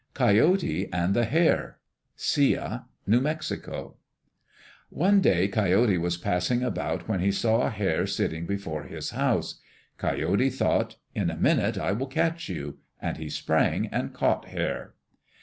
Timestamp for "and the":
0.91-1.25